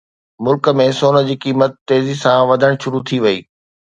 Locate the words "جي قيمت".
1.27-1.77